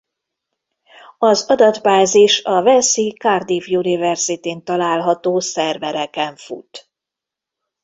Az 1.17 1.45
adatbázis 1.49 2.43
a 2.43 2.51
walesi 2.61 3.11
Cardiff 3.19 3.67
Universityn 3.67 4.63
található 4.63 5.39
szervereken 5.39 6.35
fut. 6.35 6.91